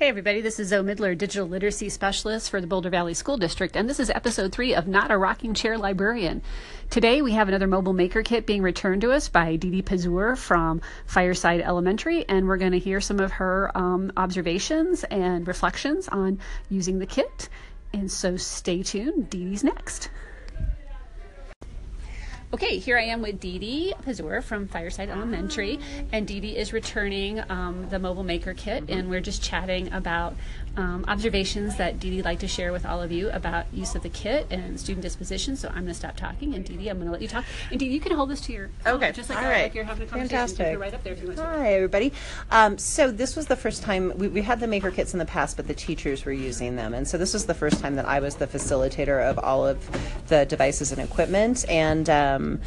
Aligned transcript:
Hey, 0.00 0.08
everybody, 0.08 0.40
this 0.40 0.58
is 0.58 0.68
Zoe 0.68 0.82
Midler, 0.82 1.16
Digital 1.16 1.46
Literacy 1.46 1.90
Specialist 1.90 2.48
for 2.48 2.58
the 2.62 2.66
Boulder 2.66 2.88
Valley 2.88 3.12
School 3.12 3.36
District, 3.36 3.76
and 3.76 3.86
this 3.86 4.00
is 4.00 4.08
episode 4.08 4.50
three 4.50 4.74
of 4.74 4.88
Not 4.88 5.10
a 5.10 5.18
Rocking 5.18 5.52
Chair 5.52 5.76
Librarian. 5.76 6.40
Today, 6.88 7.20
we 7.20 7.32
have 7.32 7.48
another 7.48 7.66
mobile 7.66 7.92
maker 7.92 8.22
kit 8.22 8.46
being 8.46 8.62
returned 8.62 9.02
to 9.02 9.12
us 9.12 9.28
by 9.28 9.56
Didi 9.56 9.82
Pazur 9.82 10.38
from 10.38 10.80
Fireside 11.04 11.60
Elementary, 11.60 12.26
and 12.30 12.48
we're 12.48 12.56
going 12.56 12.72
to 12.72 12.78
hear 12.78 12.98
some 13.02 13.20
of 13.20 13.32
her 13.32 13.70
um, 13.76 14.10
observations 14.16 15.04
and 15.04 15.46
reflections 15.46 16.08
on 16.08 16.38
using 16.70 16.98
the 16.98 17.04
kit. 17.04 17.50
And 17.92 18.10
so 18.10 18.38
stay 18.38 18.82
tuned, 18.82 19.28
Didi's 19.28 19.62
next. 19.62 20.08
Okay, 22.52 22.78
here 22.78 22.98
I 22.98 23.02
am 23.02 23.22
with 23.22 23.38
Dee 23.38 23.60
Dee 23.60 23.94
Pazur 24.04 24.42
from 24.42 24.66
Fireside 24.66 25.08
Elementary, 25.08 25.78
and 26.10 26.26
Dee 26.26 26.40
Dee 26.40 26.56
is 26.56 26.72
returning 26.72 27.40
um, 27.48 27.88
the 27.90 28.00
mobile 28.00 28.24
maker 28.24 28.54
kit, 28.54 28.82
and 28.88 29.08
we're 29.08 29.20
just 29.20 29.40
chatting 29.40 29.92
about 29.92 30.34
um, 30.76 31.04
observations 31.06 31.76
that 31.76 32.00
Didi 32.00 32.22
like 32.22 32.40
to 32.40 32.48
share 32.48 32.72
with 32.72 32.84
all 32.84 33.00
of 33.02 33.12
you 33.12 33.30
about 33.30 33.66
use 33.72 33.94
of 33.94 34.02
the 34.02 34.08
kit 34.08 34.48
and 34.50 34.80
student 34.80 35.02
disposition. 35.02 35.54
So 35.54 35.68
I'm 35.68 35.74
going 35.74 35.86
to 35.86 35.94
stop 35.94 36.16
talking, 36.16 36.56
and 36.56 36.64
Dee 36.64 36.76
Dee, 36.76 36.88
I'm 36.88 36.96
going 36.96 37.06
to 37.06 37.12
let 37.12 37.22
you 37.22 37.28
talk. 37.28 37.44
And 37.70 37.78
Dee, 37.78 37.86
you 37.86 38.00
can 38.00 38.16
hold 38.16 38.30
this 38.30 38.40
to 38.42 38.52
your 38.52 38.70
okay, 38.84 39.12
just 39.12 39.30
like, 39.30 39.38
all 39.38 39.44
a, 39.44 39.48
right. 39.48 39.62
like 39.62 39.74
you're 39.76 39.84
having 39.84 40.08
a 40.08 40.10
conversation. 40.10 40.36
Fantastic. 40.36 40.78
Right 40.80 40.92
up 40.92 41.04
there 41.04 41.12
if 41.12 41.20
you 41.20 41.28
want 41.28 41.38
to. 41.38 41.44
Hi, 41.44 41.74
everybody. 41.74 42.12
Um, 42.50 42.78
so 42.78 43.12
this 43.12 43.36
was 43.36 43.46
the 43.46 43.56
first 43.56 43.84
time 43.84 44.12
we, 44.16 44.26
we 44.26 44.42
had 44.42 44.58
the 44.58 44.66
maker 44.66 44.90
kits 44.90 45.12
in 45.12 45.20
the 45.20 45.24
past, 45.24 45.56
but 45.56 45.68
the 45.68 45.74
teachers 45.74 46.24
were 46.24 46.32
using 46.32 46.74
them, 46.74 46.94
and 46.94 47.06
so 47.06 47.16
this 47.16 47.32
was 47.32 47.46
the 47.46 47.54
first 47.54 47.78
time 47.78 47.94
that 47.94 48.06
I 48.06 48.18
was 48.18 48.34
the 48.34 48.48
facilitator 48.48 49.22
of 49.22 49.38
all 49.38 49.64
of 49.64 49.78
the 50.26 50.46
devices 50.46 50.90
and 50.90 51.00
equipment, 51.00 51.64
and. 51.68 52.10
Um, 52.40 52.60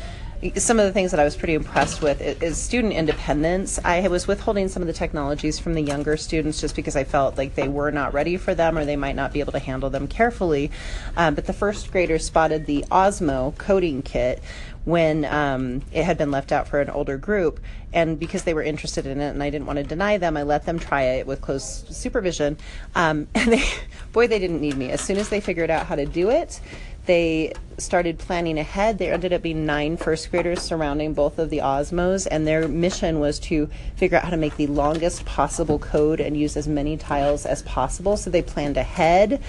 some 0.57 0.77
of 0.77 0.85
the 0.85 0.91
things 0.91 1.11
that 1.11 1.21
I 1.21 1.23
was 1.23 1.37
pretty 1.37 1.53
impressed 1.53 2.01
with 2.01 2.19
is 2.19 2.57
student 2.57 2.91
independence. 2.91 3.79
I 3.85 4.05
was 4.09 4.27
withholding 4.27 4.67
some 4.67 4.83
of 4.83 4.87
the 4.87 4.93
technologies 4.93 5.57
from 5.57 5.73
the 5.73 5.81
younger 5.81 6.17
students 6.17 6.59
just 6.59 6.75
because 6.75 6.97
I 6.97 7.05
felt 7.05 7.37
like 7.37 7.55
they 7.55 7.69
were 7.69 7.91
not 7.91 8.13
ready 8.13 8.35
for 8.35 8.53
them 8.53 8.77
or 8.77 8.83
they 8.83 8.97
might 8.97 9.15
not 9.15 9.31
be 9.31 9.39
able 9.39 9.53
to 9.53 9.59
handle 9.59 9.89
them 9.89 10.05
carefully. 10.05 10.69
Um, 11.15 11.35
but 11.35 11.45
the 11.45 11.53
first 11.53 11.89
graders 11.93 12.25
spotted 12.25 12.65
the 12.65 12.83
Osmo 12.91 13.57
coding 13.57 14.01
kit 14.01 14.43
when 14.83 15.23
um, 15.23 15.81
it 15.93 16.03
had 16.03 16.17
been 16.17 16.29
left 16.29 16.51
out 16.51 16.67
for 16.67 16.81
an 16.81 16.89
older 16.89 17.17
group. 17.17 17.61
And 17.93 18.19
because 18.19 18.43
they 18.43 18.53
were 18.53 18.63
interested 18.63 19.05
in 19.05 19.21
it 19.21 19.29
and 19.29 19.41
I 19.41 19.49
didn't 19.49 19.67
want 19.67 19.77
to 19.77 19.83
deny 19.83 20.17
them, 20.17 20.35
I 20.35 20.43
let 20.43 20.65
them 20.65 20.77
try 20.77 21.03
it 21.03 21.27
with 21.27 21.39
close 21.39 21.85
supervision. 21.89 22.57
Um, 22.95 23.27
and 23.35 23.53
they, 23.53 23.63
boy, 24.11 24.27
they 24.27 24.39
didn't 24.39 24.59
need 24.59 24.75
me. 24.75 24.91
As 24.91 24.99
soon 24.99 25.17
as 25.17 25.29
they 25.29 25.39
figured 25.39 25.69
out 25.69 25.85
how 25.85 25.95
to 25.95 26.05
do 26.05 26.29
it, 26.31 26.59
they 27.05 27.53
started 27.77 28.19
planning 28.19 28.57
ahead. 28.59 28.97
There 28.97 29.13
ended 29.13 29.33
up 29.33 29.41
being 29.41 29.65
nine 29.65 29.97
first 29.97 30.29
graders 30.31 30.61
surrounding 30.61 31.13
both 31.13 31.39
of 31.39 31.49
the 31.49 31.57
Osmos, 31.59 32.27
and 32.29 32.47
their 32.47 32.67
mission 32.67 33.19
was 33.19 33.39
to 33.39 33.69
figure 33.95 34.17
out 34.17 34.25
how 34.25 34.29
to 34.29 34.37
make 34.37 34.55
the 34.55 34.67
longest 34.67 35.25
possible 35.25 35.79
code 35.79 36.19
and 36.19 36.37
use 36.37 36.55
as 36.55 36.67
many 36.67 36.97
tiles 36.97 37.45
as 37.45 37.61
possible. 37.63 38.15
So 38.15 38.29
they 38.29 38.41
planned 38.41 38.77
ahead. 38.77 39.41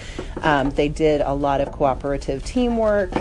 Um, 0.42 0.70
they 0.70 0.88
did 0.88 1.20
a 1.20 1.34
lot 1.34 1.60
of 1.60 1.70
cooperative 1.72 2.44
teamwork, 2.44 3.12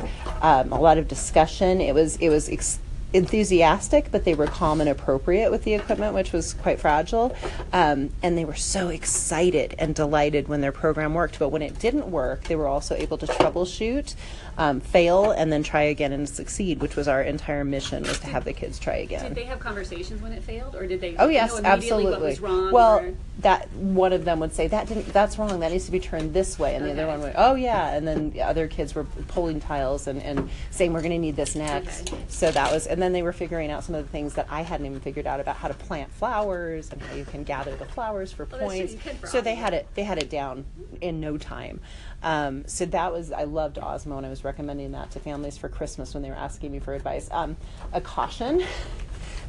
um, 0.41 0.71
a 0.71 0.79
lot 0.79 0.97
of 0.97 1.07
discussion. 1.07 1.81
It 1.81 1.93
was 1.93 2.17
it 2.17 2.29
was. 2.29 2.49
Ex- 2.49 2.79
enthusiastic, 3.13 4.11
but 4.11 4.25
they 4.25 4.33
were 4.33 4.47
calm 4.47 4.81
and 4.81 4.89
appropriate 4.89 5.51
with 5.51 5.63
the 5.63 5.73
equipment, 5.75 6.13
which 6.13 6.33
was 6.33 6.53
quite 6.53 6.79
fragile. 6.79 7.35
Um, 7.71 8.09
and 8.21 8.37
they 8.37 8.45
were 8.45 8.55
so 8.55 8.89
excited 8.89 9.75
and 9.77 9.93
delighted 9.93 10.47
when 10.47 10.61
their 10.61 10.71
program 10.71 11.13
worked. 11.13 11.39
But 11.39 11.49
when 11.49 11.61
it 11.61 11.79
didn't 11.79 12.09
work, 12.09 12.45
they 12.45 12.55
were 12.55 12.67
also 12.67 12.95
able 12.95 13.17
to 13.19 13.27
troubleshoot, 13.27 14.15
um, 14.57 14.79
fail, 14.81 15.31
and 15.31 15.51
then 15.51 15.63
try 15.63 15.83
again 15.83 16.11
and 16.13 16.27
succeed, 16.29 16.79
which 16.81 16.95
was 16.95 17.07
our 17.07 17.21
entire 17.21 17.63
mission 17.63 18.03
was 18.03 18.19
to 18.19 18.27
have 18.27 18.45
the 18.45 18.53
kids 18.53 18.79
try 18.79 18.95
again. 18.97 19.23
Did 19.25 19.35
they 19.35 19.45
have 19.45 19.59
conversations 19.59 20.21
when 20.21 20.31
it 20.31 20.43
failed, 20.43 20.75
or 20.75 20.85
did 20.87 21.01
they? 21.01 21.15
Oh 21.17 21.27
yes, 21.27 21.59
absolutely. 21.63 22.11
What 22.11 22.21
was 22.21 22.39
wrong? 22.39 22.71
well, 22.71 22.99
or- 22.99 23.13
that 23.39 23.67
one 23.71 24.13
of 24.13 24.25
them 24.25 24.39
would 24.39 24.53
say 24.53 24.67
that 24.67 24.87
didn't 24.87 25.07
that's 25.11 25.39
wrong. 25.39 25.59
That 25.59 25.71
needs 25.71 25.85
to 25.85 25.91
be 25.91 25.99
turned 25.99 26.33
this 26.33 26.59
way, 26.59 26.75
and 26.75 26.85
the 26.85 26.91
other 26.91 27.01
Okay. 27.03 27.11
one 27.11 27.21
would 27.21 27.33
oh 27.35 27.55
yeah, 27.55 27.93
and 27.95 28.07
then 28.07 28.29
the 28.31 28.43
other 28.43 28.67
kids 28.67 28.93
were 28.93 29.05
pulling 29.27 29.59
tiles 29.59 30.05
and, 30.07 30.21
and 30.21 30.49
saying 30.69 30.93
we're 30.93 31.01
going 31.01 31.11
to 31.13 31.17
need 31.17 31.35
this 31.35 31.55
next. 31.55 32.13
Okay. 32.13 32.21
So 32.27 32.51
that 32.51 32.71
was, 32.71 32.85
and 32.85 33.01
then 33.01 33.11
they 33.11 33.23
were 33.23 33.33
figuring 33.33 33.71
out 33.71 33.83
some 33.83 33.95
of 33.95 34.05
the 34.05 34.11
things 34.11 34.35
that 34.35 34.47
I 34.49 34.61
hadn't 34.61 34.85
even 34.85 34.99
figured 34.99 35.25
out 35.25 35.39
about 35.39 35.55
how 35.55 35.67
to 35.67 35.73
plant 35.73 36.11
flowers 36.11 36.91
and 36.91 37.01
how 37.01 37.15
you 37.15 37.25
can 37.25 37.43
gather 37.43 37.75
the 37.75 37.85
flowers 37.85 38.31
for 38.31 38.43
Oh, 38.43 38.57
that's 38.57 38.59
true. 38.61 38.87
points. 38.97 39.19
For 39.21 39.27
So 39.27 39.41
they 39.41 39.55
had 39.55 39.73
it 39.73 39.87
they 39.95 40.03
had 40.03 40.19
it 40.19 40.29
down 40.29 40.65
in 41.01 41.19
no 41.19 41.37
time. 41.37 41.79
Um, 42.21 42.65
so 42.67 42.85
that 42.85 43.11
was 43.11 43.31
I 43.31 43.43
loved 43.43 43.77
Osmo 43.77 44.15
and 44.17 44.25
I 44.25 44.29
was 44.29 44.42
recommending 44.43 44.91
that 44.91 45.11
to 45.11 45.19
families 45.19 45.57
for 45.57 45.69
Christmas 45.69 46.13
when 46.13 46.23
they 46.23 46.29
were 46.29 46.35
asking 46.35 46.71
me 46.71 46.79
for 46.79 46.93
advice. 46.93 47.29
Um, 47.31 47.57
a 47.93 48.01
caution. 48.01 48.63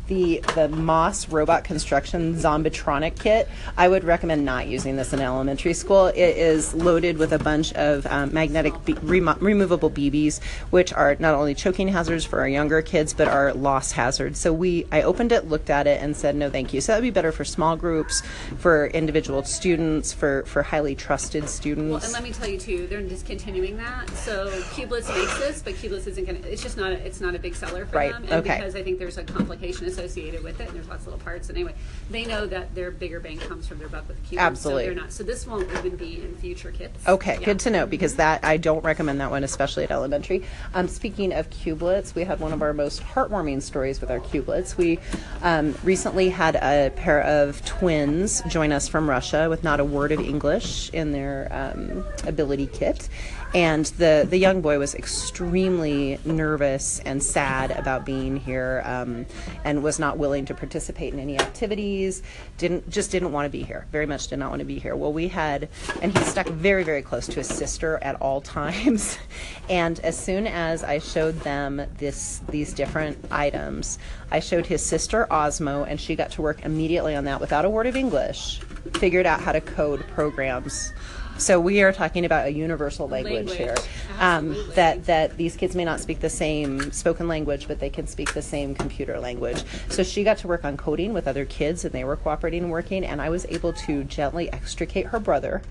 The 0.06 0.42
the 0.54 0.68
Moss 0.68 1.30
robot 1.30 1.64
construction 1.64 2.34
Zombitronic 2.34 3.18
kit. 3.18 3.48
I 3.76 3.88
would 3.88 4.04
recommend 4.04 4.44
not 4.44 4.66
using 4.66 4.96
this 4.96 5.14
in 5.14 5.20
elementary 5.20 5.72
school. 5.72 6.08
It 6.08 6.36
is 6.36 6.74
loaded 6.74 7.16
with 7.16 7.32
a 7.32 7.38
bunch 7.38 7.72
of 7.72 8.06
um, 8.08 8.32
magnetic 8.34 8.74
be- 8.84 8.92
remo- 9.02 9.36
removable 9.40 9.90
BBs, 9.90 10.42
which 10.68 10.92
are 10.92 11.16
not 11.18 11.34
only 11.34 11.54
choking 11.54 11.88
hazards 11.88 12.26
for 12.26 12.40
our 12.40 12.48
younger 12.48 12.82
kids, 12.82 13.14
but 13.14 13.28
are 13.28 13.54
loss 13.54 13.92
hazards. 13.92 14.38
So 14.38 14.52
we 14.52 14.86
I 14.92 15.00
opened 15.00 15.32
it, 15.32 15.48
looked 15.48 15.70
at 15.70 15.86
it, 15.86 16.02
and 16.02 16.14
said 16.14 16.36
no, 16.36 16.50
thank 16.50 16.74
you. 16.74 16.82
So 16.82 16.92
that 16.92 16.98
would 16.98 17.06
be 17.06 17.10
better 17.10 17.32
for 17.32 17.46
small 17.46 17.74
groups, 17.74 18.22
for 18.58 18.88
individual 18.88 19.42
students, 19.44 20.12
for 20.12 20.42
for 20.44 20.62
highly 20.62 20.94
trusted 20.94 21.48
students. 21.48 21.90
Well, 21.90 22.02
and 22.04 22.12
let 22.12 22.22
me 22.22 22.30
tell 22.32 22.48
you 22.48 22.58
too, 22.58 22.86
they're 22.88 23.00
discontinuing 23.00 23.78
that. 23.78 24.10
So 24.10 24.48
Cubelets 24.74 25.08
makes 25.08 25.38
this, 25.38 25.62
but 25.62 25.72
Cubelets 25.74 26.06
isn't 26.06 26.26
going 26.26 26.42
to. 26.42 26.52
It's 26.52 26.62
just 26.62 26.76
not. 26.76 26.92
A, 26.92 27.06
it's 27.06 27.22
not 27.22 27.34
a 27.34 27.38
big 27.38 27.54
seller 27.54 27.86
for 27.86 27.96
Right, 27.96 28.12
them, 28.12 28.24
and 28.24 28.32
okay. 28.34 28.56
because 28.58 28.76
I 28.76 28.82
think 28.82 28.98
there's 28.98 29.16
a 29.16 29.24
complication 29.24 29.86
associated 29.98 30.42
with 30.42 30.60
it, 30.60 30.68
and 30.68 30.76
there's 30.76 30.88
lots 30.88 31.02
of 31.02 31.08
little 31.08 31.20
parts. 31.24 31.48
And 31.48 31.56
anyway, 31.56 31.74
they 32.10 32.24
know 32.24 32.46
that 32.46 32.74
their 32.74 32.90
bigger 32.90 33.20
bang 33.20 33.38
comes 33.38 33.66
from 33.66 33.78
their 33.78 33.88
buck 33.88 34.06
with 34.08 34.22
Cubelets. 34.28 34.38
Absolutely. 34.40 34.82
So 34.82 34.86
they're 34.86 35.02
not. 35.02 35.12
So 35.12 35.24
this 35.24 35.46
won't 35.46 35.70
even 35.72 35.96
be 35.96 36.22
in 36.22 36.34
future 36.36 36.70
kits. 36.72 37.06
Okay, 37.06 37.38
Yeah. 37.40 37.46
good 37.46 37.60
to 37.60 37.70
know 37.70 37.86
because 37.86 38.16
that 38.16 38.44
I 38.44 38.56
don't 38.56 38.84
recommend 38.84 39.20
that 39.20 39.30
one, 39.30 39.44
especially 39.44 39.84
at 39.84 39.90
elementary. 39.90 40.44
Um, 40.74 40.88
speaking 40.88 41.32
of 41.32 41.50
cubelets, 41.50 42.14
we 42.14 42.24
had 42.24 42.40
one 42.40 42.52
of 42.52 42.62
our 42.62 42.72
most 42.72 43.02
heartwarming 43.02 43.62
stories 43.62 44.00
with 44.00 44.10
our 44.10 44.20
cubelets. 44.20 44.76
We 44.76 44.98
um, 45.42 45.74
recently 45.84 46.28
had 46.28 46.56
a 46.56 46.90
pair 46.96 47.22
of 47.22 47.64
twins 47.64 48.42
join 48.48 48.72
us 48.72 48.88
from 48.88 49.08
Russia 49.08 49.48
with 49.48 49.62
not 49.64 49.80
a 49.80 49.84
word 49.84 50.12
of 50.12 50.20
English 50.20 50.90
in 50.92 51.12
their 51.12 51.48
um, 51.50 52.04
ability 52.26 52.68
kit. 52.72 53.08
And 53.54 53.86
the, 53.86 54.26
the 54.28 54.36
young 54.36 54.62
boy 54.62 54.80
was 54.80 54.96
extremely 54.96 56.18
nervous 56.24 56.98
and 57.06 57.22
sad 57.22 57.70
about 57.70 58.04
being 58.04 58.36
here 58.36 58.82
um, 58.84 59.26
and 59.64 59.80
was 59.80 60.00
not 60.00 60.18
willing 60.18 60.44
to 60.46 60.54
participate 60.54 61.14
in 61.14 61.20
any 61.20 61.38
activities, 61.38 62.24
didn't 62.58 62.90
just 62.90 63.12
didn't 63.12 63.30
want 63.30 63.46
to 63.46 63.50
be 63.50 63.62
here, 63.62 63.86
very 63.92 64.06
much 64.06 64.26
did 64.26 64.40
not 64.40 64.50
want 64.50 64.58
to 64.58 64.64
be 64.64 64.80
here. 64.80 64.96
Well, 64.96 65.12
we 65.12 65.28
had, 65.28 65.68
and 66.02 66.16
he 66.16 66.24
stuck 66.24 66.48
very, 66.48 66.82
very 66.82 67.00
close 67.00 67.26
to 67.28 67.36
his 67.36 67.46
sister 67.46 68.00
at 68.02 68.20
all 68.20 68.40
times. 68.54 69.18
And 69.70 70.00
as 70.00 70.18
soon 70.18 70.48
as 70.48 70.82
I 70.82 70.98
showed 70.98 71.38
them 71.40 71.80
this 71.98 72.40
these 72.48 72.72
different 72.72 73.24
items, 73.30 73.98
I 74.32 74.40
showed 74.40 74.66
his 74.66 74.84
sister 74.84 75.28
Osmo, 75.30 75.86
and 75.88 76.00
she 76.00 76.16
got 76.16 76.32
to 76.32 76.42
work 76.42 76.64
immediately 76.64 77.14
on 77.14 77.24
that 77.26 77.40
without 77.40 77.64
a 77.64 77.70
word 77.70 77.86
of 77.86 77.94
English, 77.94 78.60
figured 78.94 79.26
out 79.26 79.40
how 79.40 79.52
to 79.52 79.60
code 79.60 80.04
programs. 80.08 80.92
So 81.36 81.58
we 81.58 81.82
are 81.82 81.92
talking 81.92 82.24
about 82.24 82.46
a 82.46 82.52
universal 82.52 83.08
language, 83.08 83.48
Language, 83.48 83.56
here. 83.56 83.74
Um, 84.20 84.50
absolutely. 84.50 84.74
that 84.76 85.04
that 85.06 85.36
these 85.36 85.56
kids 85.56 85.74
may 85.74 85.84
not 85.84 86.00
speak 86.00 86.20
the 86.20 86.30
same 86.30 86.92
spoken 86.92 87.26
language, 87.26 87.66
but 87.66 87.80
they 87.80 87.90
can 87.90 88.06
speak 88.06 88.34
the 88.34 88.42
same 88.42 88.74
computer 88.74 89.18
language. 89.18 89.64
So 89.88 90.02
she 90.04 90.22
got 90.22 90.38
to 90.38 90.48
work 90.48 90.64
on 90.64 90.76
coding 90.76 91.12
with 91.12 91.26
other 91.26 91.44
kids, 91.44 91.84
and 91.84 91.92
they 91.92 92.04
were 92.04 92.16
cooperating 92.16 92.62
and 92.62 92.70
working. 92.70 93.04
And 93.04 93.20
I 93.20 93.30
was 93.30 93.46
able 93.46 93.72
to 93.72 94.04
gently 94.04 94.52
extricate 94.52 95.06
her 95.06 95.18
brother, 95.18 95.62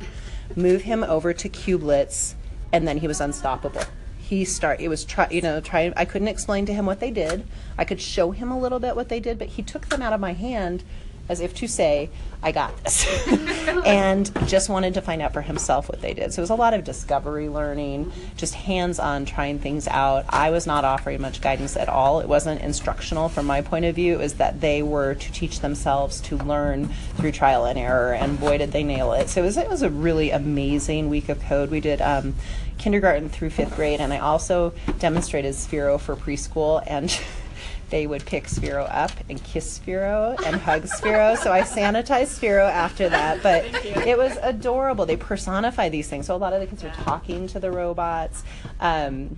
move 0.56 0.82
him 0.82 1.04
over 1.04 1.34
to 1.34 1.50
Cubelets, 1.50 2.36
and 2.74 2.86
then 2.88 2.98
he 2.98 3.08
was 3.08 3.22
unstoppable. 3.22 3.84
He 4.18 4.44
start. 4.44 4.82
It 4.82 4.90
was 4.90 5.06
try. 5.06 5.30
You 5.32 5.42
know, 5.42 5.62
try. 5.62 5.94
I 5.96 6.04
couldn't 6.04 6.28
explain 6.28 6.66
to 6.66 6.74
him 6.74 6.86
what 6.86 7.00
they 7.00 7.12
did. 7.12 7.48
I 7.78 7.86
could 7.86 8.02
show 8.02 8.32
him 8.32 8.52
a 8.52 8.60
little 8.60 8.80
bit 8.80 8.98
what 8.98 9.08
they 9.08 9.22
did, 9.22 9.40
but 9.40 9.48
he 9.48 9.64
took 9.64 9.88
them 9.88 10.02
out 10.02 10.12
of 10.12 10.20
my 10.20 10.34
hand. 10.34 10.84
As 11.34 11.40
if 11.40 11.56
to 11.56 11.68
say, 11.68 12.12
I 12.44 12.52
got 12.52 12.78
this. 12.84 13.08
and 13.86 14.32
just 14.48 14.70
wanted 14.70 14.94
to 14.94 15.02
find 15.02 15.20
out 15.20 15.34
for 15.34 15.42
himself 15.42 15.90
what 15.90 16.00
they 16.00 16.14
did. 16.14 16.32
So 16.32 16.42
it 16.42 16.44
was 16.44 16.52
a 16.52 16.56
lot 16.56 16.76
of 16.76 16.84
discovery 16.84 17.50
learning, 17.50 18.12
just 18.38 18.54
hands 18.54 19.00
on 19.00 19.26
trying 19.26 19.58
things 19.58 19.88
out. 19.88 20.26
I 20.30 20.52
was 20.52 20.68
not 20.68 20.86
offering 20.86 21.22
much 21.22 21.42
guidance 21.42 21.76
at 21.76 21.90
all. 21.90 22.20
It 22.20 22.28
wasn't 22.28 22.62
instructional 22.62 23.30
from 23.30 23.48
my 23.48 23.62
point 23.62 23.86
of 23.86 23.96
view. 23.96 24.14
It 24.14 24.20
was 24.20 24.36
that 24.36 24.62
they 24.62 24.84
were 24.84 25.16
to 25.16 25.32
teach 25.32 25.62
themselves 25.62 26.22
to 26.22 26.38
learn 26.38 26.90
through 27.16 27.32
trial 27.32 27.66
and 27.66 27.80
error, 27.80 28.14
and 28.14 28.40
boy, 28.40 28.60
did 28.60 28.74
they 28.74 28.84
nail 28.84 29.14
it. 29.14 29.28
So 29.30 29.42
it 29.42 29.46
was, 29.46 29.58
it 29.58 29.70
was 29.70 29.82
a 29.82 29.90
really 29.90 30.30
amazing 30.30 31.10
week 31.10 31.30
of 31.30 31.42
code. 31.42 31.72
We 31.72 31.80
did. 31.80 32.00
Um, 32.00 32.36
kindergarten 32.80 33.30
through 33.30 33.52
fifth 33.52 33.76
grade, 33.76 34.02
and 34.02 34.12
I 34.12 34.18
also 34.18 34.74
demonstrated 35.00 35.54
Sphero 35.54 36.00
for 36.00 36.16
preschool, 36.16 36.84
and 36.86 37.10
they 37.94 38.08
would 38.08 38.26
pick 38.26 38.46
Sphero 38.46 38.88
up 38.90 39.12
and 39.30 39.42
kiss 39.44 39.78
Sphero 39.78 40.36
and 40.48 40.56
hug 40.56 40.82
Sphero. 40.82 41.38
So 41.38 41.52
I 41.52 41.62
sanitized 41.62 42.40
Sphero 42.40 42.68
after 42.68 43.08
that, 43.08 43.44
but 43.44 43.66
it 43.86 44.18
was 44.18 44.36
adorable. 44.42 45.06
They 45.06 45.16
personify 45.16 45.90
these 45.90 46.08
things. 46.08 46.26
So 46.26 46.36
a 46.36 46.38
lot 46.38 46.54
of 46.54 46.60
the 46.60 46.66
kids 46.66 46.82
were 46.82 46.90
talking 46.90 47.46
to 47.50 47.60
the 47.60 47.70
robots. 47.70 48.44
Um, 48.80 49.38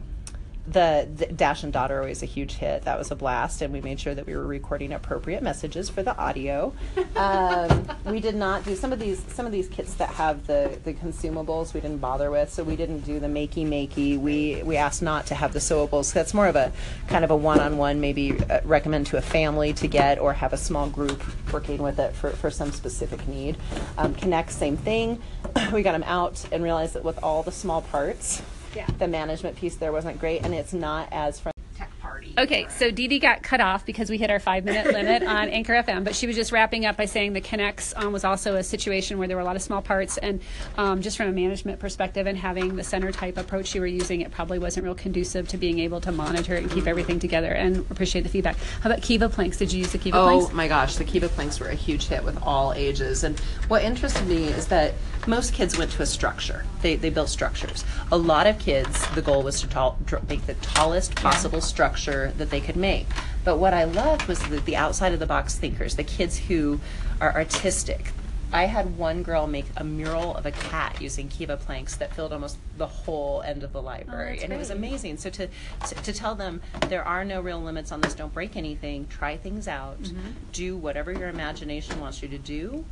the, 0.67 1.07
the 1.15 1.27
Dash 1.27 1.63
and 1.63 1.71
Dot 1.71 1.91
are 1.91 1.99
always 1.99 2.23
a 2.23 2.25
huge 2.25 2.53
hit. 2.53 2.83
That 2.83 2.97
was 2.97 3.11
a 3.11 3.15
blast, 3.15 3.61
and 3.61 3.71
we 3.71 3.81
made 3.81 3.99
sure 3.99 4.15
that 4.15 4.25
we 4.25 4.35
were 4.35 4.47
recording 4.47 4.93
appropriate 4.93 5.43
messages 5.43 5.89
for 5.89 6.03
the 6.03 6.17
audio. 6.17 6.73
Um, 7.15 7.87
we 8.05 8.19
did 8.19 8.35
not 8.35 8.65
do 8.65 8.75
some 8.75 8.91
of 8.91 8.99
these 8.99 9.23
some 9.29 9.45
of 9.45 9.51
these 9.53 9.69
kits 9.69 9.93
that 9.95 10.09
have 10.09 10.45
the 10.47 10.77
the 10.83 10.93
consumables 10.93 11.73
we 11.73 11.79
didn't 11.79 11.99
bother 11.99 12.29
with 12.29 12.51
so 12.51 12.61
we 12.61 12.75
didn't 12.75 13.01
do 13.01 13.21
the 13.21 13.27
makey 13.27 13.65
makey 13.65 14.19
we 14.19 14.61
we 14.63 14.75
asked 14.75 15.01
not 15.01 15.25
to 15.27 15.35
have 15.35 15.53
the 15.53 15.59
sewables 15.59 16.11
that's 16.11 16.33
more 16.33 16.47
of 16.47 16.57
a 16.57 16.73
kind 17.07 17.23
of 17.23 17.31
a 17.31 17.35
one-on-one 17.35 18.01
maybe 18.01 18.37
uh, 18.49 18.59
recommend 18.65 19.07
to 19.07 19.17
a 19.17 19.21
family 19.21 19.71
to 19.73 19.87
get 19.87 20.19
or 20.19 20.33
have 20.33 20.51
a 20.51 20.57
small 20.57 20.89
group 20.89 21.23
working 21.53 21.81
with 21.81 21.99
it 21.99 22.13
for, 22.13 22.31
for 22.31 22.51
some 22.51 22.71
specific 22.71 23.25
need 23.27 23.55
um, 23.97 24.13
connect 24.13 24.51
same 24.51 24.75
thing 24.75 25.21
we 25.73 25.81
got 25.81 25.93
them 25.93 26.03
out 26.03 26.45
and 26.51 26.63
realized 26.63 26.95
that 26.95 27.03
with 27.03 27.21
all 27.23 27.43
the 27.43 27.51
small 27.51 27.81
parts 27.81 28.41
Yeah. 28.75 28.87
the 28.99 29.07
management 29.07 29.55
piece 29.55 29.75
there 29.75 29.91
wasn't 29.91 30.19
great 30.19 30.43
and 30.43 30.53
it's 30.53 30.73
not 30.73 31.07
as 31.11 31.39
from 31.39 31.51
tech 31.77 31.91
party 31.99 32.33
Okay, 32.37 32.67
so 32.69 32.91
Dee 32.91 33.07
Dee 33.07 33.19
got 33.19 33.43
cut 33.43 33.61
off 33.61 33.85
because 33.85 34.09
we 34.09 34.17
hit 34.17 34.29
our 34.29 34.39
five 34.39 34.65
minute 34.65 34.87
limit 34.93 35.23
on 35.27 35.47
Anchor 35.49 35.73
FM, 35.73 36.03
but 36.03 36.15
she 36.15 36.27
was 36.27 36.35
just 36.35 36.51
wrapping 36.51 36.85
up 36.85 36.97
by 36.97 37.05
saying 37.05 37.33
the 37.33 37.41
K'Nex 37.41 37.93
um, 37.95 38.11
was 38.11 38.23
also 38.25 38.55
a 38.55 38.63
situation 38.63 39.17
where 39.17 39.27
there 39.27 39.37
were 39.37 39.41
a 39.41 39.45
lot 39.45 39.55
of 39.55 39.61
small 39.61 39.81
parts, 39.81 40.17
and 40.17 40.41
um, 40.77 41.01
just 41.01 41.15
from 41.15 41.27
a 41.29 41.31
management 41.31 41.79
perspective 41.79 42.27
and 42.27 42.37
having 42.37 42.75
the 42.75 42.83
center 42.83 43.11
type 43.11 43.37
approach 43.37 43.73
you 43.73 43.79
were 43.81 43.87
using, 43.87 44.19
it 44.21 44.31
probably 44.31 44.59
wasn't 44.59 44.83
real 44.83 44.95
conducive 44.95 45.47
to 45.49 45.57
being 45.57 45.79
able 45.79 46.01
to 46.01 46.11
monitor 46.11 46.55
and 46.55 46.69
keep 46.69 46.87
everything 46.87 47.19
together. 47.19 47.51
And 47.51 47.77
appreciate 47.89 48.21
the 48.23 48.29
feedback. 48.29 48.57
How 48.81 48.89
about 48.89 49.01
Keva 49.01 49.31
planks? 49.31 49.57
Did 49.57 49.71
you 49.71 49.79
use 49.79 49.91
the 49.93 49.97
Keva 49.97 50.15
Oh 50.15 50.25
planks? 50.25 50.45
Oh 50.51 50.55
my 50.55 50.67
gosh, 50.67 50.95
the 50.95 51.05
Keva 51.05 51.29
planks 51.29 51.59
were 51.59 51.67
a 51.67 51.75
huge 51.75 52.07
hit 52.07 52.23
with 52.23 52.41
all 52.43 52.73
ages. 52.73 53.23
And 53.23 53.39
what 53.69 53.83
interested 53.83 54.27
me 54.27 54.47
is 54.47 54.67
that 54.67 54.93
most 55.27 55.53
kids 55.53 55.77
went 55.77 55.91
to 55.91 56.01
a 56.01 56.05
structure. 56.05 56.65
They, 56.81 56.95
they 56.95 57.09
built 57.09 57.29
structures. 57.29 57.83
A 58.11 58.17
lot 58.17 58.47
of 58.47 58.59
kids, 58.59 59.07
the 59.15 59.21
goal 59.21 59.43
was 59.43 59.61
to 59.61 59.67
tall, 59.67 59.97
make 60.27 60.45
the 60.45 60.53
tallest 60.55 61.15
possible 61.15 61.61
structure 61.61 62.33
that 62.37 62.49
they 62.49 62.61
could 62.61 62.75
make. 62.75 63.07
But 63.43 63.57
what 63.57 63.73
I 63.73 63.83
loved 63.83 64.27
was 64.27 64.39
the, 64.39 64.59
the 64.59 64.75
outside 64.75 65.13
of 65.13 65.19
the 65.19 65.25
box 65.25 65.55
thinkers, 65.55 65.95
the 65.95 66.03
kids 66.03 66.37
who 66.37 66.79
are 67.21 67.33
artistic. 67.33 68.11
I 68.53 68.65
had 68.65 68.97
one 68.97 69.23
girl 69.23 69.47
make 69.47 69.65
a 69.75 69.83
mural 69.83 70.35
of 70.35 70.45
a 70.45 70.51
cat 70.51 71.01
using 71.01 71.27
Keva 71.27 71.59
planks 71.59 71.95
that 71.97 72.13
filled 72.13 72.31
almost 72.31 72.57
the 72.77 72.87
whole 72.87 73.41
end 73.41 73.63
of 73.63 73.73
the 73.73 73.81
library, 73.81 74.27
oh, 74.27 74.31
that's 74.31 74.43
and 74.43 74.53
it 74.53 74.57
was 74.57 74.69
amazing. 74.69 75.17
So 75.17 75.29
to, 75.31 75.49
to 75.87 75.95
to 75.95 76.13
tell 76.13 76.35
them 76.35 76.61
there 76.87 77.03
are 77.03 77.25
no 77.25 77.41
real 77.41 77.61
limits 77.61 77.91
on 77.91 78.01
this, 78.01 78.13
don't 78.13 78.33
break 78.33 78.55
anything, 78.55 79.07
try 79.07 79.35
things 79.35 79.67
out, 79.67 80.01
mm-hmm. 80.01 80.29
do 80.53 80.77
whatever 80.77 81.11
your 81.11 81.27
imagination 81.27 81.99
wants 81.99 82.21
you 82.21 82.29
to 82.29 82.37
do. 82.37 82.85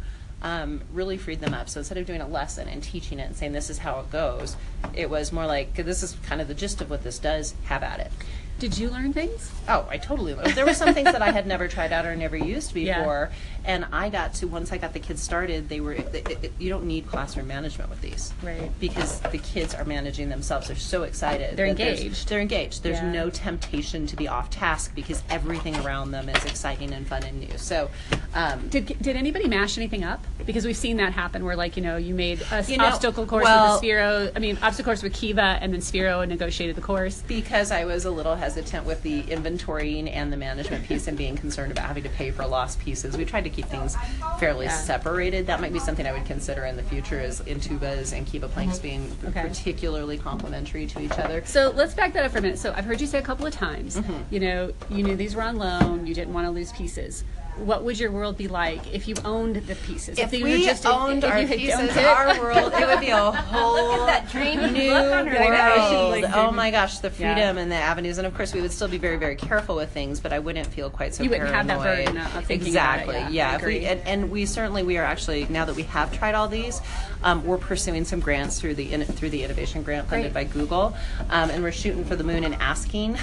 Um, 0.44 0.82
really 0.92 1.18
freed 1.18 1.40
them 1.40 1.54
up. 1.54 1.70
So 1.70 1.80
instead 1.80 1.98
of 1.98 2.06
doing 2.06 2.20
a 2.20 2.28
lesson 2.28 2.68
and 2.68 2.84
teaching 2.84 3.20
it 3.20 3.24
and 3.24 3.36
saying 3.36 3.54
this 3.54 3.70
is 3.70 3.78
how 3.78 4.00
it 4.02 4.12
goes, 4.12 4.58
it 4.94 5.10
was 5.10 5.32
more 5.32 5.46
like 5.46 5.74
this 5.76 6.04
is 6.04 6.18
kind 6.24 6.42
of 6.42 6.48
the 6.50 6.54
gist 6.54 6.82
of 6.82 6.90
what 6.90 7.04
this 7.04 7.18
does. 7.18 7.56
Have 7.66 7.82
at 7.82 8.00
it. 8.02 8.12
Did 8.60 8.78
you 8.78 8.90
learn 8.90 9.12
things? 9.12 9.52
Oh, 9.68 9.86
I 9.90 9.98
totally 9.98 10.34
learned. 10.36 10.52
There 10.52 10.66
were 10.66 10.74
some 10.74 10.94
things 10.94 11.12
that 11.12 11.22
I 11.22 11.32
had 11.32 11.46
never 11.48 11.68
tried 11.68 11.92
out 11.92 12.06
or 12.06 12.16
never 12.16 12.38
used 12.38 12.74
Yeah. 12.76 13.00
before, 13.00 13.30
and 13.66 13.86
I 13.92 14.10
got 14.10 14.34
to 14.36 14.48
once 14.48 14.72
I 14.72 14.78
got 14.78 14.94
the 14.94 15.00
kids 15.00 15.22
started. 15.22 15.68
They 15.70 15.80
were 15.82 15.94
it, 15.94 16.14
it, 16.44 16.54
you 16.60 16.70
don't 16.70 16.86
need 16.86 17.08
classroom 17.08 17.48
management 17.48 17.90
with 17.90 18.00
these, 18.02 18.34
Right. 18.42 18.72
Because 18.80 19.20
the 19.22 19.38
kids 19.38 19.74
are 19.74 19.84
managing 19.86 20.30
themselves. 20.30 20.68
They're 20.68 20.78
so 20.78 21.04
excited. 21.04 21.58
They're 21.58 21.66
engaged. 21.66 22.30
They're 22.30 22.40
engaged. 22.42 22.84
There's 22.84 22.98
Yeah. 23.00 23.12
no 23.12 23.30
temptation 23.30 24.08
to 24.08 24.16
be 24.16 24.28
off 24.30 24.50
task 24.50 24.94
because 24.96 25.24
everything 25.30 25.76
around 25.78 26.12
them 26.12 26.30
is 26.30 26.46
exciting 26.46 26.94
and 26.94 27.06
fun 27.06 27.24
and 27.24 27.40
new. 27.42 27.58
So, 27.58 27.90
um, 28.34 28.68
Did, 28.70 28.98
did 29.02 29.16
anybody 29.18 29.48
mash 29.48 29.78
anything 29.78 30.04
up? 30.06 30.24
Because 30.46 30.66
we've 30.66 30.78
seen 30.78 30.98
that 30.98 31.12
happen 31.14 31.44
where, 31.44 31.56
like, 31.58 31.76
you 31.76 31.84
know, 31.84 31.98
you 31.98 32.14
made 32.14 32.42
a 32.52 32.64
You 32.64 32.78
know, 32.78 32.86
obstacle 32.86 33.26
course 33.26 33.44
well- 33.44 33.74
with 33.74 33.82
the 33.82 33.88
Sphero, 33.88 34.32
I 34.36 34.40
mean, 34.40 34.58
obstacle 34.62 34.86
course 34.92 35.04
with 35.04 35.14
Keva, 35.14 35.58
and 35.62 35.74
then 35.74 35.82
Sphero 35.82 36.22
and 36.22 36.30
negotiated 36.30 36.76
the 36.78 36.82
course. 36.82 37.24
because 37.28 37.72
I 37.72 37.84
was 37.86 38.06
a 38.06 38.12
little 38.12 38.36
hesitant 38.36 38.53
with 38.58 39.02
the 39.02 39.24
inventorying 39.24 40.10
and 40.14 40.32
the 40.32 40.38
management 40.38 40.86
piece 40.86 41.08
and 41.08 41.18
being 41.18 41.36
concerned 41.36 41.72
about 41.72 41.86
having 41.86 42.04
to 42.04 42.10
pay 42.10 42.32
for 42.32 42.46
lost 42.46 42.80
pieces. 42.80 43.18
We 43.18 43.26
tried 43.26 43.44
to 43.46 43.50
keep 43.50 43.66
things 43.66 43.96
fairly 44.40 44.66
Yeah. 44.66 44.78
separated. 44.78 45.48
That 45.48 45.60
might 45.62 45.74
be 45.74 45.80
something 45.80 46.06
I 46.06 46.12
would 46.12 46.26
consider 46.26 46.66
in 46.66 46.76
the 46.76 46.84
future 46.84 47.20
is 47.20 47.42
Intubas 47.42 48.16
and 48.16 48.26
Keva 48.28 48.50
planks 48.50 48.80
being 48.80 48.94
Mm-hmm. 49.04 49.28
Okay. 49.28 49.42
particularly 49.48 50.18
complementary 50.18 50.86
to 50.88 51.00
each 51.00 51.12
other. 51.18 51.42
So 51.46 51.72
let's 51.76 51.94
back 51.94 52.14
that 52.14 52.24
up 52.26 52.32
for 52.32 52.38
a 52.38 52.42
minute. 52.42 52.60
So 52.60 52.74
I've 52.76 52.86
heard 52.86 53.02
you 53.02 53.08
say 53.08 53.18
a 53.20 53.24
couple 53.24 53.46
of 53.46 53.54
times, 53.54 53.98
Mm-hmm. 53.98 54.34
you 54.34 54.40
know, 54.40 54.72
you 54.90 55.04
knew 55.04 55.16
these 55.16 55.36
were 55.36 55.42
on 55.42 55.58
loan, 55.58 56.06
you 56.06 56.14
didn't 56.14 56.34
want 56.34 56.46
to 56.48 56.52
lose 56.52 56.72
pieces. 56.72 57.24
What 57.58 57.84
would 57.84 58.00
your 58.00 58.12
world 58.12 58.36
be 58.38 58.48
like 58.48 58.94
if 58.94 59.08
you 59.08 59.16
owned 59.24 59.56
the 59.58 59.76
pieces? 59.76 60.18
If 60.18 60.32
they 60.32 60.40
were 60.42 60.50
we 60.50 60.66
just- 60.66 60.86
owned 60.86 61.24
if 61.24 61.32
our 61.32 61.40
you 61.42 61.48
pieces, 61.48 61.96
our 61.98 62.40
world, 62.40 62.74
it 62.74 62.88
would 62.88 63.00
be 63.00 63.10
a 63.10 63.32
whole 63.32 63.74
Look 63.74 64.00
at 64.02 64.06
that 64.08 64.32
dreamy 64.32 64.72
new 64.72 64.92
look 64.92 65.26
world. 65.28 66.12
Like, 66.12 66.36
oh 66.36 66.52
my 66.52 66.72
gosh, 66.72 66.98
the 67.00 67.10
Yeah. 67.18 67.34
freedom 67.36 67.58
and 67.58 67.72
the 67.72 67.76
avenues, 67.76 68.18
and 68.18 68.26
of 68.26 68.34
course, 68.36 68.54
we 68.54 68.62
would 68.62 68.72
still 68.72 68.88
be 68.88 68.98
very, 68.98 69.18
very 69.18 69.36
careful 69.36 69.76
with 69.76 69.92
things, 69.92 70.20
but 70.20 70.34
I 70.34 70.40
wouldn't 70.40 70.68
feel 70.68 70.90
quite 70.90 71.14
so 71.14 71.24
You 71.24 71.30
wouldn't 71.30 71.50
have 71.54 71.68
that 71.68 71.80
paranoid. 71.80 72.06
burden 72.16 72.22
of 72.38 72.46
thinking 72.46 72.74
about 72.76 73.00
it, 73.00 73.02
exactly. 73.04 73.16
yeah, 73.36 73.52
yeah. 73.52 73.56
If 73.56 73.66
we, 73.66 73.86
and, 73.86 74.02
and 74.08 74.32
we 74.32 74.46
certainly 74.46 74.84
we 74.84 74.98
are 74.98 75.04
actually 75.06 75.46
now 75.50 75.66
that 75.66 75.76
we 75.76 75.84
have 75.84 76.12
tried 76.18 76.34
all 76.36 76.48
these, 76.48 76.82
um, 77.24 77.46
we're 77.46 77.58
pursuing 77.58 78.04
some 78.04 78.20
grants 78.20 78.60
through 78.60 78.76
the 78.76 79.04
through 79.04 79.30
the 79.30 79.44
innovation 79.44 79.84
grant 79.84 80.10
funded 80.10 80.34
Great. 80.34 80.48
by 80.48 80.52
Google, 80.54 80.96
um, 81.30 81.50
and 81.52 81.62
we're 81.64 81.72
shooting 81.72 82.04
for 82.04 82.16
the 82.16 82.24
moon 82.24 82.44
and 82.44 82.56
asking 82.56 83.18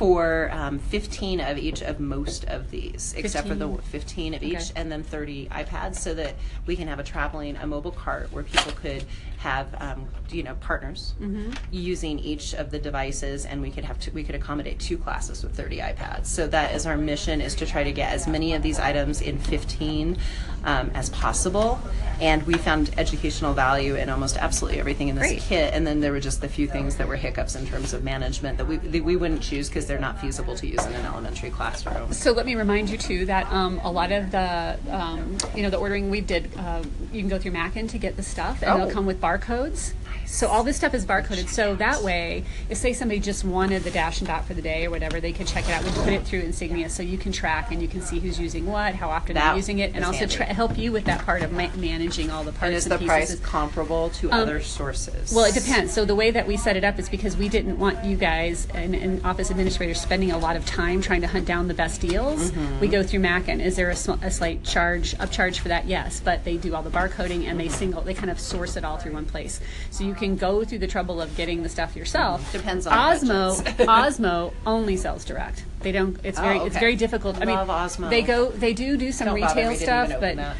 for 0.00 0.48
um, 0.52 0.78
15 0.78 1.40
of 1.42 1.58
each 1.58 1.82
of 1.82 2.00
most 2.00 2.46
of 2.46 2.70
these, 2.70 3.12
except 3.18 3.46
for 3.46 3.54
the 3.54 3.68
15 3.68 4.32
of 4.32 4.42
each, 4.42 4.54
Okay. 4.54 4.72
and 4.74 4.90
then 4.90 5.02
30 5.02 5.48
iPads, 5.50 5.96
so 5.96 6.14
that 6.14 6.36
we 6.64 6.74
can 6.74 6.88
have 6.88 6.98
a 6.98 7.02
traveling 7.02 7.54
a 7.56 7.66
mobile 7.66 7.90
cart 7.90 8.32
where 8.32 8.42
people 8.42 8.72
could 8.72 9.04
have 9.40 9.66
um, 9.78 10.06
you 10.30 10.42
know 10.42 10.54
partners 10.60 11.12
Mm-hmm. 11.20 11.50
using 11.70 12.18
each 12.18 12.54
of 12.54 12.70
the 12.70 12.78
devices, 12.78 13.44
and 13.44 13.60
we 13.60 13.70
could 13.70 13.84
have 13.84 14.00
to, 14.00 14.10
we 14.12 14.24
could 14.24 14.34
accommodate 14.34 14.78
two 14.80 14.96
classes 14.96 15.42
with 15.42 15.54
30 15.54 15.78
iPads. 15.80 16.24
So 16.26 16.46
that 16.46 16.74
is 16.74 16.86
our 16.86 16.96
mission: 16.96 17.42
is 17.42 17.54
to 17.56 17.66
try 17.66 17.84
to 17.84 17.92
get 17.92 18.10
as 18.14 18.26
many 18.26 18.54
of 18.54 18.62
these 18.62 18.78
items 18.78 19.20
in 19.20 19.38
15 19.38 20.16
um, 20.64 20.90
as 20.94 21.10
possible. 21.10 21.78
And 22.22 22.42
we 22.46 22.54
found 22.54 22.90
educational 22.98 23.52
value 23.54 23.96
in 23.96 24.08
almost 24.10 24.36
absolutely 24.38 24.78
everything 24.80 25.08
in 25.08 25.16
this 25.16 25.26
Great. 25.26 25.40
kit. 25.40 25.72
And 25.74 25.86
then 25.86 26.00
there 26.00 26.12
were 26.12 26.20
just 26.20 26.42
a 26.44 26.48
few 26.48 26.66
things 26.66 26.96
that 26.96 27.08
were 27.08 27.16
hiccups 27.16 27.54
in 27.54 27.66
terms 27.66 27.92
of 27.94 28.02
management 28.04 28.56
that 28.58 28.66
we 28.66 28.76
that 28.76 29.04
we 29.04 29.16
wouldn't 29.16 29.42
choose 29.42 29.68
because 29.68 29.86
they're 29.90 29.98
not 29.98 30.20
feasible 30.20 30.54
to 30.54 30.66
use 30.68 30.86
in 30.86 30.92
an 30.92 31.04
elementary 31.04 31.50
classroom. 31.50 32.12
So 32.12 32.30
let 32.30 32.46
me 32.46 32.54
remind 32.54 32.88
you 32.90 32.96
too 32.96 33.26
that 33.26 33.50
um, 33.52 33.80
a 33.82 33.90
lot 33.90 34.12
of 34.12 34.30
the 34.30 34.78
um, 34.88 35.36
you 35.54 35.64
know 35.64 35.70
the 35.70 35.78
ordering 35.78 36.10
we 36.10 36.20
did, 36.20 36.48
uh, 36.56 36.82
you 37.12 37.20
can 37.20 37.28
go 37.28 37.38
through 37.40 37.50
Mackin 37.50 37.88
to 37.88 37.98
get 37.98 38.16
the 38.16 38.22
stuff, 38.22 38.62
and 38.62 38.70
Oh. 38.70 38.78
they'll 38.86 38.94
come 38.94 39.04
with 39.04 39.20
barcodes. 39.20 39.92
So 40.26 40.46
all 40.48 40.62
this 40.62 40.76
stuff 40.76 40.94
is 40.94 41.04
barcoded. 41.04 41.48
So 41.48 41.74
that 41.76 42.02
way, 42.02 42.44
if 42.68 42.78
say 42.78 42.92
somebody 42.92 43.20
just 43.20 43.44
wanted 43.44 43.82
the 43.82 43.90
dash 43.90 44.20
and 44.20 44.28
dot 44.28 44.44
for 44.44 44.54
the 44.54 44.62
day 44.62 44.86
or 44.86 44.90
whatever, 44.90 45.20
they 45.20 45.32
could 45.32 45.46
check 45.46 45.64
it 45.68 45.72
out. 45.72 45.82
We 45.84 45.90
put 45.90 46.12
it 46.12 46.24
through 46.24 46.40
Insignia, 46.40 46.88
so 46.88 47.02
you 47.02 47.18
can 47.18 47.32
track 47.32 47.72
and 47.72 47.82
you 47.82 47.88
can 47.88 48.00
see 48.00 48.18
who's 48.20 48.38
using 48.38 48.66
what, 48.66 48.94
how 48.94 49.08
often 49.10 49.34
That 49.34 49.48
they're 49.48 49.56
using 49.56 49.80
it, 49.80 49.88
and 49.94 49.98
is 49.98 50.04
also 50.04 50.18
handy. 50.20 50.34
tra- 50.36 50.46
help 50.46 50.78
you 50.78 50.92
with 50.92 51.04
that 51.06 51.24
part 51.24 51.42
of 51.42 51.52
ma- 51.52 51.68
managing 51.76 52.30
all 52.30 52.44
the 52.44 52.52
parts 52.52 52.62
And 52.68 52.74
is 52.74 52.84
and 52.86 52.92
the 52.92 52.98
pieces. 52.98 53.08
price 53.08 53.40
comparable 53.40 54.10
to 54.10 54.30
other 54.30 54.60
sources? 54.60 55.32
Well, 55.34 55.44
it 55.46 55.54
depends. 55.54 55.92
So 55.92 56.04
the 56.04 56.14
way 56.14 56.30
that 56.30 56.46
we 56.46 56.56
set 56.56 56.76
it 56.76 56.84
up 56.84 56.98
is 56.98 57.08
because 57.08 57.36
we 57.36 57.48
didn't 57.48 57.78
want 57.78 58.04
you 58.04 58.16
guys 58.16 58.66
and, 58.74 58.94
and 58.94 59.24
office 59.26 59.50
administrators 59.50 60.00
spending 60.00 60.30
a 60.32 60.38
lot 60.38 60.56
of 60.56 60.64
time 60.64 61.02
trying 61.02 61.20
to 61.22 61.26
hunt 61.26 61.46
down 61.46 61.68
the 61.68 61.74
best 61.74 62.00
deals. 62.00 62.50
Mm-hmm. 62.52 62.80
We 62.80 62.88
go 62.88 63.02
through 63.02 63.20
Mackin. 63.20 63.60
Is 63.60 63.76
there 63.76 63.90
a, 63.90 63.96
sl- 63.96 64.12
a 64.22 64.30
slight 64.30 64.64
charge, 64.64 65.16
upcharge 65.18 65.58
for 65.58 65.68
that? 65.68 65.86
Yes, 65.86 66.20
but 66.20 66.44
they 66.44 66.56
do 66.56 66.74
all 66.74 66.82
the 66.82 66.90
barcoding 66.90 67.44
and 67.46 67.58
they 67.58 67.68
single, 67.68 68.02
they 68.02 68.14
kind 68.14 68.30
of 68.30 68.38
source 68.38 68.76
it 68.76 68.84
all 68.84 68.96
through 68.96 69.12
one 69.12 69.26
place. 69.26 69.60
So 69.90 69.99
you 70.00 70.14
can 70.14 70.36
go 70.36 70.64
through 70.64 70.78
the 70.78 70.86
trouble 70.86 71.20
of 71.20 71.34
getting 71.36 71.62
the 71.62 71.68
stuff 71.68 71.96
yourself. 71.96 72.52
Depends 72.52 72.86
on 72.86 72.92
Osmo. 72.92 73.62
Osmo 73.86 74.52
only 74.66 74.96
sells 74.96 75.24
direct. 75.24 75.64
They 75.80 75.92
don't. 75.92 76.18
It's 76.24 76.38
oh, 76.38 76.42
very. 76.42 76.58
Oh, 76.58 76.66
It's 76.66 76.78
very 76.78 76.96
difficult. 76.96 77.36
I 77.36 77.44
mean, 77.44 77.56
Love 77.56 77.68
Osmo. 77.68 78.10
they 78.10 78.22
go. 78.22 78.50
They 78.50 78.72
do 78.72 78.96
do 78.96 79.12
some 79.12 79.28
Don't 79.28 79.40
bother 79.40 79.54
retail 79.54 79.70
didn't 79.70 79.82
stuff, 79.82 80.20
but 80.20 80.36
that. 80.36 80.56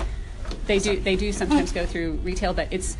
they 0.66 0.78
do 0.78 0.98
they 1.00 1.16
do 1.16 1.32
sometimes 1.32 1.72
go 1.72 1.86
through 1.86 2.12
retail, 2.24 2.54
but 2.54 2.68
it's 2.70 2.96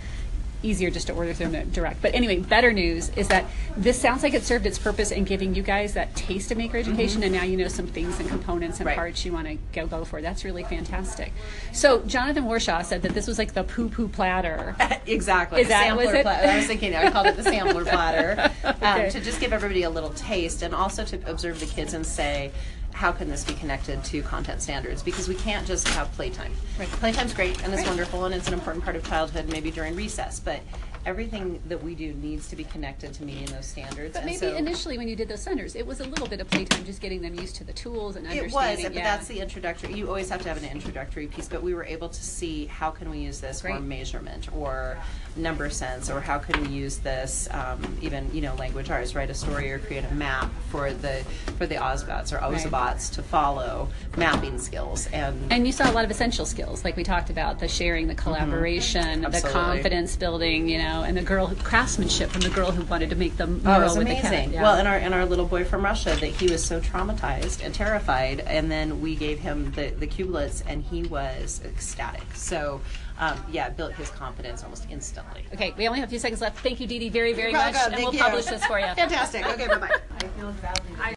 easier 0.62 0.90
just 0.90 1.07
to 1.07 1.12
order 1.14 1.33
through 1.33 1.49
them 1.49 1.71
direct. 1.71 2.02
But 2.02 2.14
anyway, 2.14 2.38
better 2.38 2.73
news 2.73 3.09
is 3.17 3.29
that 3.29 3.45
this 3.76 3.99
sounds 4.00 4.23
like 4.23 4.35
it 4.35 4.43
served 4.43 4.67
its 4.67 4.79
purpose 4.79 5.11
in 5.11 5.25
giving 5.25 5.55
you 5.55 5.62
guys 5.62 5.95
that 5.95 6.14
taste 6.17 6.50
of 6.50 6.59
maker 6.59 6.76
education, 6.79 7.23
and 7.23 7.33
now 7.33 7.45
you 7.45 7.57
know 7.57 7.69
some 7.69 7.87
things 7.87 8.19
and 8.21 8.29
components 8.29 8.79
and 8.79 8.81
Mm-hmm. 8.81 8.87
Right. 8.88 8.97
parts 8.97 9.25
you 9.25 9.33
want 9.33 9.47
to 9.47 9.59
go 9.73 9.87
go 9.87 10.05
for. 10.05 10.21
That's 10.23 10.45
really 10.45 10.64
fantastic. 10.64 11.33
So 11.73 12.00
Jonathan 12.02 12.45
Warshaw 12.45 12.85
said 12.85 13.02
that 13.02 13.12
this 13.12 13.26
was 13.26 13.38
like 13.38 13.52
the 13.55 13.62
poo 13.64 13.88
poo 13.88 14.09
platter. 14.09 14.75
Exactly. 15.07 15.62
Is 15.62 15.69
that- 15.69 15.97
was 15.97 16.05
sampler 16.07 16.21
it? 16.21 16.23
platter. 16.23 16.49
I 16.49 16.57
was 16.59 16.67
thinking 16.67 16.95
I 16.95 17.11
called 17.11 17.26
it 17.26 17.37
the 17.37 17.43
sampler 17.43 17.85
platter 17.85 18.50
Okay. 18.64 19.07
um, 19.07 19.11
to 19.11 19.21
just 19.21 19.40
give 19.40 19.52
everybody 19.52 19.83
a 19.83 19.90
little 19.90 20.11
taste 20.11 20.62
and 20.62 20.75
also 20.75 21.05
to 21.05 21.31
observe 21.31 21.59
the 21.59 21.67
kids 21.67 21.95
and 21.95 22.07
say, 22.07 22.52
how 22.92 23.12
can 23.12 23.28
this 23.28 23.44
be 23.44 23.54
connected 23.54 24.02
to 24.04 24.23
content 24.23 24.61
standards? 24.62 25.02
Because 25.02 25.28
we 25.28 25.35
can't 25.35 25.66
just 25.66 25.88
have 25.88 26.11
playtime. 26.12 26.52
Right. 26.78 26.88
Playtime's 26.88 27.32
great 27.35 27.62
and 27.62 27.73
it's 27.73 27.82
Right. 27.82 27.88
wonderful 27.88 28.25
and 28.26 28.35
it's 28.35 28.49
an 28.49 28.54
important 28.54 28.85
part 28.85 28.97
of 28.97 29.04
childhood, 29.06 29.49
maybe 29.49 29.70
during 29.70 29.94
recess, 29.97 30.40
but 30.40 30.61
everything 31.07 31.61
that 31.69 31.83
we 31.83 31.95
do 31.95 32.12
needs 32.14 32.49
to 32.49 32.57
be 32.57 32.64
connected 32.64 33.12
to 33.14 33.25
meeting 33.25 33.47
those 33.47 33.66
standards. 33.66 34.12
But 34.12 34.23
and 34.23 34.26
maybe 34.26 34.38
so- 34.38 34.54
initially 34.57 34.99
when 34.99 35.09
you 35.09 35.16
did 35.16 35.28
those 35.28 35.42
centers, 35.42 35.75
it 35.75 35.87
was 35.87 36.00
a 36.00 36.04
little 36.04 36.26
bit 36.26 36.40
of 36.40 36.50
playtime, 36.50 36.85
just 36.85 37.00
getting 37.00 37.23
them 37.23 37.35
used 37.35 37.57
to 37.57 37.64
the 37.64 37.73
tools 37.73 38.16
and 38.16 38.26
understanding. 38.26 38.50
It 38.50 38.54
was, 38.54 38.83
but 38.83 38.95
yeah. 38.95 39.04
that's 39.04 39.28
the 39.28 39.40
introductory. 39.40 39.95
You 39.95 40.09
always 40.09 40.28
have 40.30 40.42
to 40.42 40.49
have 40.49 40.62
an 40.62 40.71
introductory 40.71 41.26
piece, 41.26 41.49
but 41.49 41.62
we 41.62 41.75
were 41.75 41.85
able 41.85 42.09
to 42.09 42.23
see 42.23 42.66
how 42.66 42.90
can 42.90 43.11
we 43.11 43.19
use 43.19 43.40
this 43.40 43.62
Great. 43.62 43.76
for 43.76 43.80
measurement 43.80 44.49
or 44.54 44.99
number 45.37 45.71
sense, 45.71 46.11
or 46.11 46.21
how 46.21 46.38
can 46.38 46.61
we 46.62 46.69
use 46.69 46.99
this 46.99 47.49
um, 47.52 47.80
even 48.02 48.28
you 48.35 48.40
know 48.40 48.54
language 48.57 48.90
arts, 48.90 49.14
write 49.14 49.30
a 49.30 49.35
story 49.35 49.71
or 49.71 49.78
create 49.78 50.04
a 50.04 50.14
map 50.14 50.50
for 50.71 50.92
the 50.92 51.25
for 51.57 51.66
the 51.66 51.76
Osbots 51.76 52.33
or 52.33 52.38
Ozobots 52.38 53.12
to 53.14 53.23
follow 53.23 53.88
mapping 54.16 54.59
skills 54.59 55.07
and. 55.12 55.37
And 55.52 55.66
you 55.66 55.73
saw 55.73 55.90
a 55.90 55.92
lot 55.92 56.04
of 56.04 56.11
essential 56.11 56.45
skills, 56.47 56.85
like 56.85 56.97
we 56.97 57.04
talked 57.04 57.30
about 57.30 57.59
the 57.61 57.69
sharing, 57.69 58.07
the 58.07 58.14
collaboration, 58.14 59.23
the 59.23 59.30
Mm-hmm. 59.30 59.35
Absolutely. 59.37 59.61
confidence 59.61 60.16
building, 60.16 60.69
you 60.69 60.78
know, 60.78 60.89
and 61.04 61.16
the 61.16 61.23
girl 61.23 61.47
who, 61.47 61.56
craftsmanship 61.56 62.30
from 62.30 62.40
the 62.42 62.50
girl 62.50 62.70
who 62.73 62.85
wanted 62.85 63.11
to 63.11 63.16
make 63.16 63.37
the 63.37 63.47
mural 63.47 63.73
Oh, 63.78 63.80
it 63.80 63.85
was 63.85 63.97
with 63.99 64.09
the 64.09 64.14
cat. 64.14 64.25
amazing. 64.32 64.52
Yeah. 64.52 64.62
Well, 64.62 64.75
and 64.75 64.87
our 64.88 64.97
and 64.97 65.14
our 65.14 65.25
little 65.25 65.47
boy 65.47 65.64
from 65.64 65.85
Russia 65.85 66.11
that 66.20 66.26
he 66.26 66.49
was 66.49 66.62
so 66.64 66.80
traumatized 66.80 67.64
and 67.64 67.75
terrified, 67.75 68.40
and 68.40 68.70
then 68.70 69.00
we 69.00 69.14
gave 69.16 69.38
him 69.38 69.70
the 69.73 69.90
the 69.90 70.06
cubelets, 70.06 70.62
and 70.66 70.82
he 70.82 71.04
was 71.04 71.61
ecstatic. 71.64 72.23
So, 72.35 72.80
um, 73.18 73.42
yeah, 73.50 73.68
built 73.70 73.92
his 73.94 74.11
confidence 74.11 74.62
almost 74.64 74.87
instantly. 74.90 75.44
okay, 75.54 75.73
we 75.78 75.87
only 75.88 76.00
have 76.00 76.09
a 76.09 76.11
few 76.11 76.18
seconds 76.18 76.40
left. 76.40 76.59
Thank 76.61 76.80
you, 76.80 76.87
Dee 76.87 76.99
Dee, 76.99 77.09
very, 77.09 77.32
very 77.32 77.50
You're 77.52 77.61
much, 77.61 77.75
welcome. 77.75 77.94
and 77.94 78.02
we'll 78.04 78.14
you. 78.14 78.20
publish 78.20 78.47
this 78.47 78.64
for 78.66 78.78
you. 78.80 78.87
Fantastic. 78.97 79.47
Okay, 79.47 79.66
bye 79.68 79.78
bye. 79.78 81.09